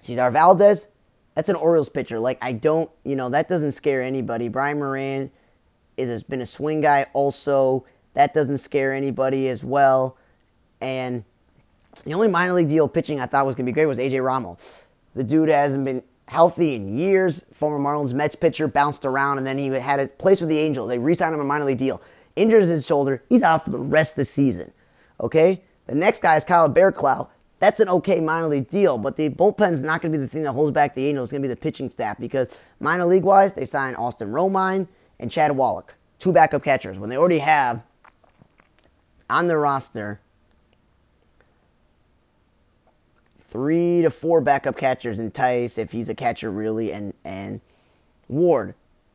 [0.00, 0.88] Cesar Valdez,
[1.34, 2.18] that's an Orioles pitcher.
[2.18, 4.48] Like I don't, you know, that doesn't scare anybody.
[4.48, 5.30] Brian Moran
[5.98, 7.84] is has been a swing guy also.
[8.14, 10.16] That doesn't scare anybody as well.
[10.80, 11.24] And
[12.04, 14.24] the only minor league deal pitching I thought was going to be great was AJ
[14.24, 14.84] Ramos.
[15.14, 17.44] The dude hasn't been healthy in years.
[17.52, 20.88] Former Marlins Mets pitcher bounced around, and then he had a place with the Angels.
[20.88, 22.00] They re-signed him a minor league deal
[22.36, 23.22] injures his shoulder.
[23.28, 24.72] He's out for the rest of the season.
[25.20, 25.62] Okay?
[25.86, 27.28] The next guy is Kyle Barraclough.
[27.58, 30.42] That's an okay minor league deal, but the bullpen's not going to be the thing
[30.42, 31.28] that holds back the Angels.
[31.28, 34.86] It's going to be the pitching staff because minor league wise, they signed Austin Romine
[35.20, 37.82] and Chad Wallach, two backup catchers, when they already have
[39.30, 40.20] on their roster
[43.54, 47.60] three to four backup catchers in Thaiss, if he's a catcher really, and and
[48.28, 48.74] Ward.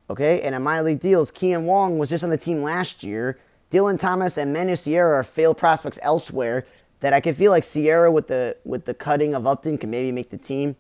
[0.09, 3.37] Okay, and in minor league deals, Kean Wong was just on the team last year.
[3.71, 6.65] Dylan Thomas and Manu Sierra are failed prospects elsewhere
[7.01, 10.11] that I could feel like Sierra with the with the cutting of Upton can maybe
[10.11, 10.75] make the team.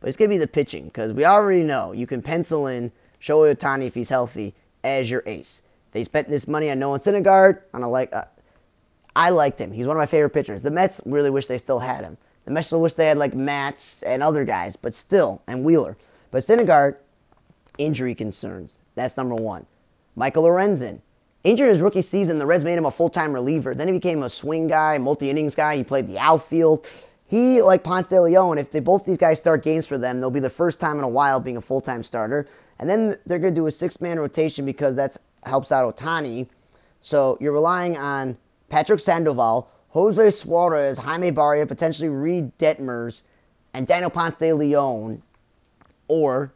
[0.00, 3.54] But it's gonna be the pitching because we already know you can pencil in Shohei
[3.54, 5.62] Ohtani if he's healthy as your ace.
[5.92, 7.60] They spent this money on Noah Syndergaard.
[7.72, 8.24] On a like, uh,
[9.16, 9.72] I liked him.
[9.72, 10.62] He's one of my favorite pitchers.
[10.62, 12.16] The Mets really wish they still had him.
[12.44, 15.96] The Mets still wish they had like Matz and other guys, but still, and Wheeler.
[16.30, 16.96] But Syndergaard,
[17.78, 18.78] injury concerns.
[18.94, 19.66] That's number one.
[20.16, 21.00] Michael Lorenzen.
[21.44, 23.74] Injured his rookie season, the Reds made him a full-time reliever.
[23.74, 25.76] Then he became a swing guy, multi-innings guy.
[25.76, 26.88] He played the outfield.
[27.26, 30.30] He, like Ponce de Leon, if they both these guys start games for them, they'll
[30.30, 32.48] be the first time in a while being a full-time starter.
[32.80, 36.48] And then they're going to do a six-man rotation because that helps out Ohtani.
[37.00, 38.36] So you're relying on
[38.68, 43.22] Patrick Sandoval, Jose Suarez, Jaime Barria, potentially Reed Detmers,
[43.74, 45.22] and Daniel Ponce de Leon,
[46.08, 46.52] or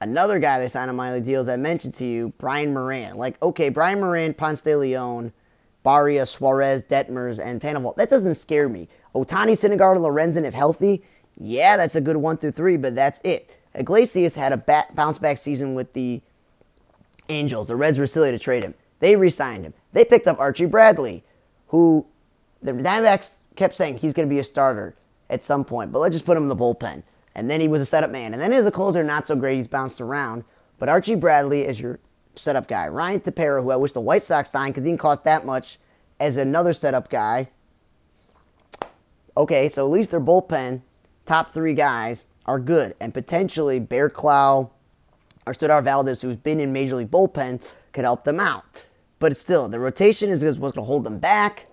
[0.00, 3.16] Another guy they signed on minor league deals I mentioned to you, Brian Moran.
[3.16, 5.32] Like, okay, Brian Moran, Ponce de Leon,
[5.84, 7.94] Barria, Suarez, Detmers, and Sandoval.
[7.96, 8.88] That doesn't scare me.
[9.14, 11.04] Ohtani, Syndergaard, Lorenzen, if healthy,
[11.38, 13.56] yeah, that's a good one through three, but that's it.
[13.74, 16.20] Iglesias had a bat, bounce back season with the
[17.28, 17.68] Angels.
[17.68, 18.74] The Reds were silly to trade him.
[19.00, 19.74] They re-signed him.
[19.92, 21.24] They picked up Archie Bradley,
[21.68, 22.06] who
[22.62, 24.94] the Diamondbacks kept saying he's going to be a starter
[25.30, 27.02] at some point, but let's just put him in the bullpen.
[27.34, 28.32] And then he was a setup man.
[28.32, 29.56] And then as a closer, not so great.
[29.56, 30.44] He's bounced around.
[30.78, 31.98] But Archie Bradley is your
[32.36, 32.88] setup guy.
[32.88, 35.78] Ryan Tepera, who I wish the White Sox signed because he didn't cost that much,
[36.20, 37.48] as another setup guy.
[39.36, 40.80] Okay, so at least their bullpen,
[41.26, 42.94] top three guys, are good.
[43.00, 44.70] And potentially Barraclough
[45.46, 48.64] or Studar Valdez, who's been in Major League bullpens, could help them out.
[49.18, 51.66] But still, the rotation is what's going to hold them back.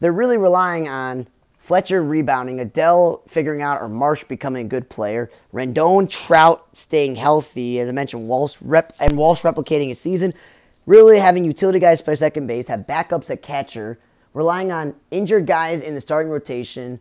[0.00, 1.26] They're really relying on
[1.70, 7.78] Fletcher rebounding, Adell figuring out, or Marsh becoming a good player, Rendon, Trout staying healthy,
[7.78, 10.34] as I mentioned, Walsh rep and Walsh replicating his season,
[10.86, 14.00] really having utility guys play second base, have backups at catcher,
[14.34, 16.98] relying on injured guys in the starting rotation,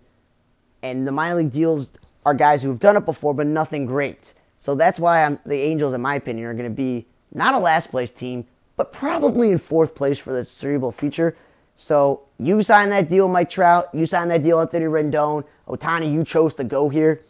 [0.84, 1.90] and the minor league deals
[2.24, 4.36] are guys who have done it before, but nothing great.
[4.60, 7.60] So that's why I'm, the Angels, in my opinion, are going to be not a
[7.60, 8.46] last place team,
[8.78, 11.36] but probably in fourth place for the cerebral future.
[11.82, 13.88] So you signed that deal, Mike Trout.
[13.94, 15.46] You signed that deal, Anthony Rendon.
[15.66, 17.22] Ohtani, you chose to go here.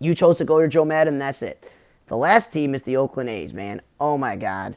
[0.00, 1.20] You chose to go to Joe Maddon.
[1.20, 1.70] That's it.
[2.08, 3.80] The last team is the Oakland A's, man.
[4.00, 4.76] Oh my God,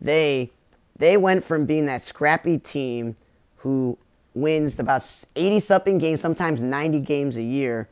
[0.00, 0.50] they
[0.98, 3.14] they went from being that scrappy team
[3.54, 3.96] who
[4.34, 7.88] wins about 80 something games, sometimes 90 games a year,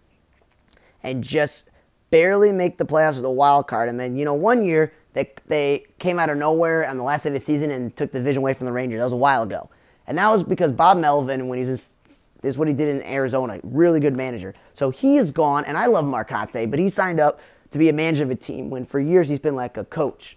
[1.04, 1.70] and just
[2.10, 3.88] barely make the playoffs with a wild card.
[3.88, 7.22] And then, you know, one year they, they came out of nowhere on the last
[7.22, 8.98] day of the season and took the division away from the Rangers.
[8.98, 9.70] That was a while ago.
[10.06, 13.02] And that was because Bob Melvin, when he was in, is what he did in
[13.04, 14.54] Arizona, really good manager.
[14.74, 17.92] So he is gone, and I love Marcotte, but he signed up to be a
[17.92, 20.36] manager of a team when for years he's been like a coach,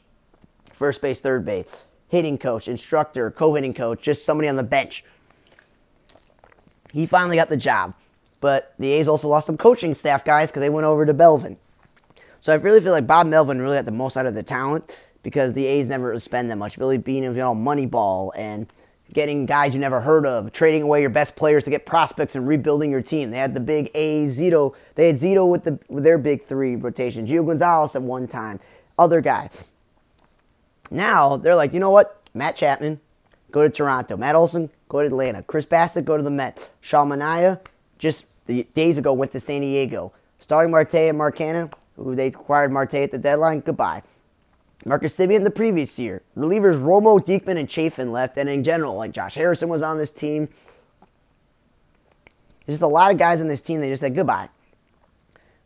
[0.72, 5.04] first base, third base, hitting coach, instructor, co-hitting coach, just somebody on the bench.
[6.92, 7.94] He finally got the job.
[8.42, 11.58] But the A's also lost some coaching staff guys because they went over to Melvin.
[12.40, 14.96] So I really feel like Bob Melvin really got the most out of the talent
[15.24, 16.78] because the A's never spend that much.
[16.78, 18.68] Billy Beane, you know, Moneyball and
[19.14, 22.48] getting guys you never heard of, trading away your best players to get prospects and
[22.48, 23.32] rebuilding your team.
[23.32, 24.76] They had the big A Zito.
[24.96, 27.26] They had Zito with the with their big three rotation.
[27.26, 28.60] Gio Gonzalez at one time.
[28.98, 29.64] Other guys.
[30.92, 32.22] Now they're like, you know what?
[32.34, 33.00] Matt Chapman,
[33.52, 34.18] go to Toronto.
[34.18, 35.44] Matt Olson, go to Atlanta.
[35.44, 36.70] Chris Bassitt, go to the Mets.
[36.82, 37.60] Sean Manaea,
[37.98, 38.26] just
[38.74, 40.12] days ago went to San Diego.
[40.40, 44.04] Starling Marte and Mark Canha, who they acquired Marte at the deadline, goodbye.
[44.88, 46.22] Marcus Semien the previous year.
[46.38, 50.12] Relievers Romo, Diekman, and Chafin left, and in general, like Josh Harrison was on this
[50.12, 50.48] team.
[52.66, 53.80] There's just a lot of guys on this team.
[53.80, 54.48] They just said goodbye.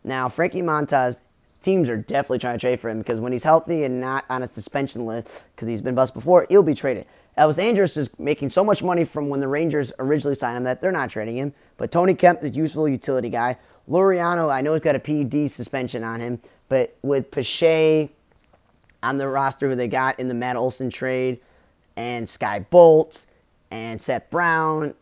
[0.06, 1.20] Now Frankie Montas,
[1.62, 4.44] teams are definitely trying to trade for him because when he's healthy and not on
[4.44, 7.06] a suspension list, because he's been bust before, he'll be traded.
[7.38, 10.80] Elvis Andrus is making so much money from when the Rangers originally signed him that
[10.80, 11.54] they're not trading him.
[11.78, 13.58] But Tony Kemp is useful utility guy.
[13.90, 18.10] Laureano, I know he's got a PED suspension on him, but with Pache
[19.04, 21.40] on the roster who they got in the Matt Olson trade,
[21.96, 23.26] and Skye Bolt,
[23.72, 24.94] and Seth Brown,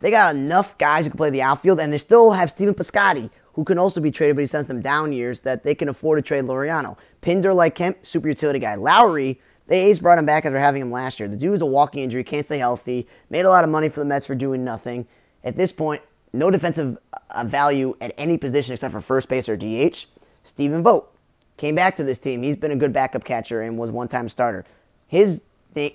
[0.00, 3.30] they got enough guys who can play the outfield, and they still have Stephen Piscotty,
[3.54, 6.18] who can also be traded, but he sends them down years that they can afford
[6.18, 6.96] to trade Laureano.
[7.20, 8.74] Pinder, like Kemp, super utility guy.
[8.76, 11.28] Lowrie, the A's brought him back after having him last year.
[11.28, 14.00] The dude dude's a walking injury, can't stay healthy, made a lot of money for
[14.00, 15.06] the Mets for doing nothing.
[15.42, 16.02] At this point,
[16.34, 16.98] no defensive
[17.30, 20.06] uh, value at any position except for first base or DH.
[20.42, 21.13] Stephen Vogt
[21.56, 22.42] came back to this team.
[22.42, 24.64] He's been a good backup catcher and was one-time starter.
[25.06, 25.40] His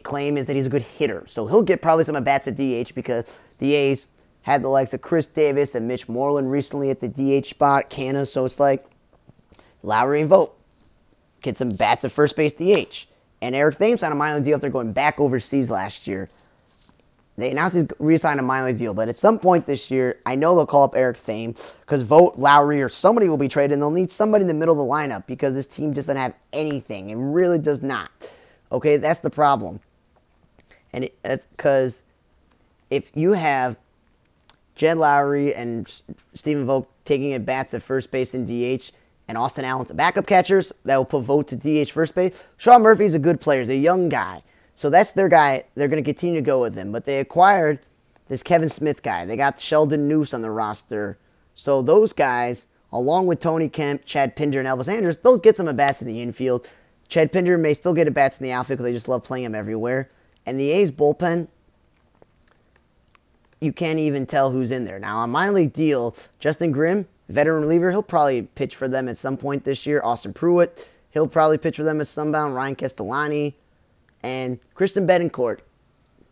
[0.04, 2.56] claim is that he's a good hitter, so he'll get probably some at bats at
[2.56, 4.08] DH because the A's
[4.42, 8.28] had the likes of Khris Davis and Mitch Moreland recently at the DH spot, Canha.
[8.28, 8.86] So it's like
[9.84, 10.56] Lowrie and Vogt
[11.42, 13.06] get some bats at first base DH.
[13.42, 16.28] And Eric Thames on a minor deal after going back overseas last year.
[17.40, 20.36] They announced he's re-signed a minor league deal, but at some point this year, I
[20.36, 23.82] know they'll call up Eric Thames because Vogt, Lowrie, or somebody will be traded, and
[23.82, 27.10] they'll need somebody in the middle of the lineup because this team doesn't have anything.
[27.10, 28.12] It really does not.
[28.72, 29.80] Okay, that's the problem.
[30.94, 32.04] And it, that's because
[32.90, 33.80] if you have
[34.76, 35.92] Jed Lowrie and
[36.34, 38.92] Stephen Vogt taking at bats at first base and DH,
[39.30, 40.74] and Austin Allen's backup catchers.
[40.86, 42.44] That will put Vogt to DH first base.
[42.58, 43.62] Sean Murphy's a good player.
[43.62, 44.42] He's a young guy.
[44.80, 45.66] So that's their guy.
[45.76, 46.94] They're going to continue to go with him.
[46.94, 47.80] But they acquired
[48.30, 49.26] this Kevin Smith guy.
[49.26, 51.18] They got Sheldon Neuse on the roster.
[51.54, 55.68] So those guys, along with Tony Kemp, Chad Pinder, and Elvis Andrus, they'll get some
[55.68, 56.70] at bats in the infield.
[57.10, 59.44] Chad Pinder may still get at bats in the outfield because they just love playing
[59.44, 60.10] him everywhere.
[60.46, 61.50] And the A's bullpen,
[63.60, 64.98] you can't even tell who's in there.
[64.98, 67.92] Now, on minor league deal, Justin Grimm, veteran reliever.
[67.92, 70.00] He'll probably pitch for them at some point this year.
[70.06, 72.56] Austin Pruitt, he'll probably pitch for them at Sunbound.
[72.56, 73.58] Ryan Castellani
[74.24, 75.60] and Christian Bethancourt.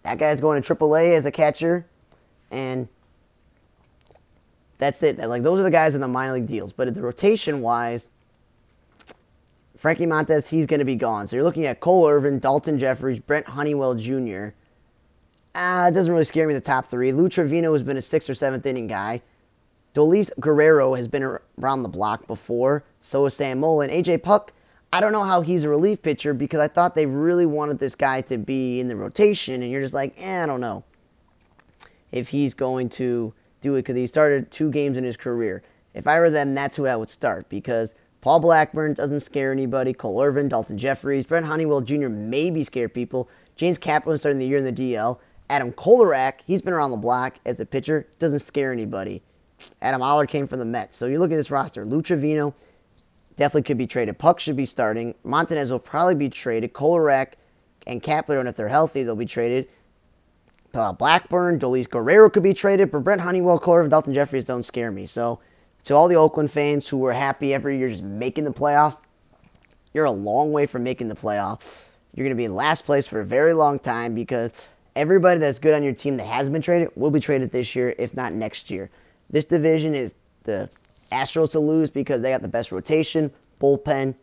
[0.04, 1.86] That guy's going to AAA as a catcher,
[2.52, 2.88] and
[4.78, 5.18] that's it.
[5.18, 6.72] Like those are the guys in the minor league deals.
[6.72, 8.10] But at the rotation wise,
[9.78, 11.28] Frankie Montas, he's going to be gone.
[11.28, 14.50] So you're looking at Cole Irvin, Daulton Jefferies, Brent Honeywell Jr.
[15.56, 17.12] Ah, it doesn't really scare me the top three.
[17.12, 19.22] Lou Trivino has been a sixth or seventh inning guy.
[19.96, 21.24] Deolis Guerra has been
[21.60, 22.84] around the block before.
[23.02, 23.90] So is Sam Mullen.
[23.90, 24.54] AJ Puk,
[24.94, 27.96] I don't know how he's a relief pitcher because I thought they really wanted this
[27.96, 30.84] guy to be in the rotation, and you're just like, eh, I don't know
[32.12, 35.62] if he's going to do it because he started two games in his career.
[35.94, 39.94] If I were them, that's who I would start because Paul Blackburn doesn't scare anybody.
[39.94, 42.08] Cole Irvin, Daulton Jefferies, Brent Honeywell Jr.
[42.08, 43.30] maybe scare people.
[43.56, 45.18] James Kaplan starting the year in the DL.
[45.50, 49.22] Adam Kolarek, he's been around the block as a pitcher, doesn't scare anybody.
[49.82, 50.98] Adam Oller came from the Mets.
[50.98, 51.86] So you look at this roster.
[51.86, 52.54] Lou Trivino
[53.38, 54.18] definitely could be traded.
[54.18, 55.16] Puk should be starting.
[55.24, 56.74] Montanez will probably be traded.
[56.74, 57.34] Kolarek
[57.86, 59.70] and Kapler, if they're healthy, they'll be traded.
[60.74, 64.92] Uh, Blackburn, Deolis Guerra could be traded, but Brent Honeywell, Clover, Daulton Jefferies don't scare
[64.92, 65.06] me.
[65.06, 65.40] So
[65.86, 68.98] to all the Oakland fans who were happy every year just making the playoffs,
[69.94, 71.82] you're a long way from making the playoffs.
[72.14, 74.52] You're going to be in last place for a very long time because
[74.96, 77.96] everybody that's good on your team that has been traded will be traded this year,
[77.98, 78.90] if not next year.
[79.30, 80.14] This division is
[80.44, 80.70] the
[81.12, 83.32] Astros to lose because they got the best rotation,
[83.62, 84.16] bullpen,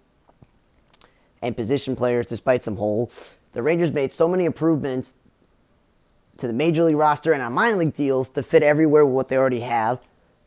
[1.43, 3.35] and position players despite some holes.
[3.53, 5.15] The Rangers made so many improvements
[6.39, 9.29] to the major league roster and on minor league deals to fit everywhere with what
[9.29, 10.01] they already have.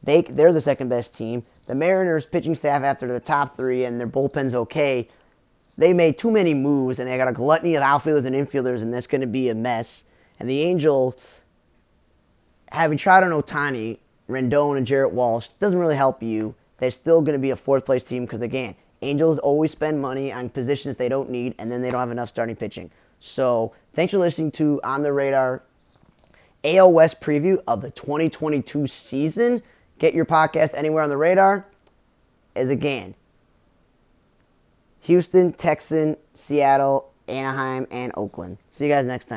[0.04, 1.44] They they're the second best team.
[1.68, 5.08] The Mariners pitching staff after the top three and their bullpen's okay.
[5.78, 8.94] They made too many moves and they got a gluttony of outfielders and infielders and
[8.94, 10.04] that's going to be a mess.
[10.40, 11.42] And the Angels,
[12.72, 16.54] having tried on Ohtani, Rendon, and Jared Walsh doesn't really help you.
[16.78, 20.32] They're still going to be a fourth place team because again, Angels always spend money
[20.32, 22.90] on positions they don't need and then they don't have enough starting pitching.
[23.20, 25.64] So thanks for listening to On the Radar
[26.64, 29.62] AL West preview of the 2022 season.
[30.00, 31.66] Get your podcast anywhere on the radar.
[32.56, 33.14] As again,
[35.02, 38.58] Houston, Texan, Seattle, Anaheim, and Oakland.
[38.72, 39.36] See you guys next time.